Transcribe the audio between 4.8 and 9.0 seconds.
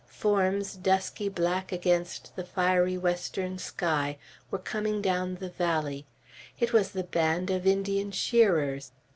down the valley. It was the band of Indian shearers.